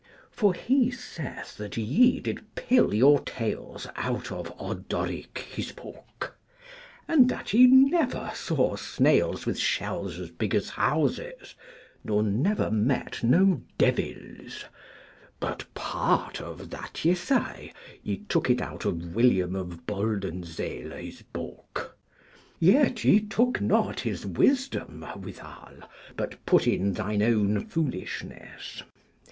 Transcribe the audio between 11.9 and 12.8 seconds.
nor never